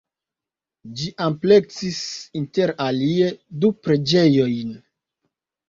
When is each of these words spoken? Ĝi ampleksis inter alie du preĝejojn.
Ĝi 1.01 1.09
ampleksis 1.25 1.99
inter 2.43 2.75
alie 2.87 3.29
du 3.67 3.73
preĝejojn. 3.85 4.77